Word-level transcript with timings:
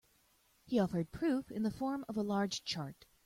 He 0.65 0.79
offered 0.79 1.11
proof 1.11 1.51
in 1.51 1.61
the 1.61 1.69
form 1.69 2.05
of 2.09 2.17
a 2.17 2.23
large 2.23 2.63
chart. 2.63 3.05